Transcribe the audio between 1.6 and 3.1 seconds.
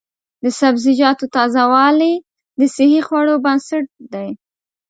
والي د صحي